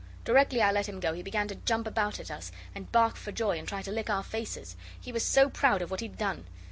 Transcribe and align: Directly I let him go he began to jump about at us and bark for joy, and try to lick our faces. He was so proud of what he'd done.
Directly 0.25 0.63
I 0.63 0.71
let 0.71 0.89
him 0.89 0.99
go 0.99 1.13
he 1.13 1.21
began 1.21 1.47
to 1.49 1.53
jump 1.53 1.85
about 1.85 2.19
at 2.19 2.31
us 2.31 2.51
and 2.73 2.91
bark 2.91 3.17
for 3.17 3.31
joy, 3.31 3.59
and 3.59 3.67
try 3.67 3.83
to 3.83 3.91
lick 3.91 4.09
our 4.09 4.23
faces. 4.23 4.75
He 4.99 5.11
was 5.11 5.21
so 5.23 5.47
proud 5.47 5.83
of 5.83 5.91
what 5.91 5.99
he'd 5.99 6.17
done. 6.17 6.47